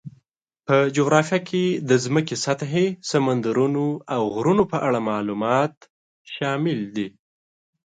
په 0.67 0.77
جغرافیه 0.95 1.39
کې 1.49 1.63
د 1.89 1.91
ځمکې 2.05 2.35
سطحې، 2.45 2.87
سمندرونو، 3.09 3.85
او 4.15 4.21
غرونو 4.35 4.63
په 4.71 4.77
اړه 4.87 4.99
معلومات 5.09 5.75
شامل 6.35 6.79
دي. 6.95 7.07